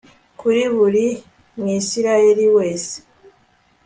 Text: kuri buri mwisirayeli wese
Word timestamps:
kuri 0.39 0.61
buri 0.75 1.07
mwisirayeli 1.59 2.45
wese 2.55 2.95